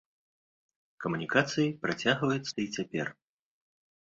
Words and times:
Камунікацыі 1.05 1.75
працягваюцца 1.83 2.55
і 2.65 2.67
цяпер. 2.79 3.15